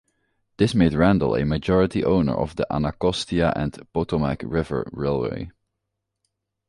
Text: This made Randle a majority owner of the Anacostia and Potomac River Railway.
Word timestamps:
This 0.57 0.73
made 0.73 0.95
Randle 0.95 1.35
a 1.35 1.45
majority 1.45 2.03
owner 2.03 2.33
of 2.33 2.55
the 2.55 2.65
Anacostia 2.73 3.53
and 3.55 3.79
Potomac 3.93 4.41
River 4.43 4.89
Railway. 4.91 5.51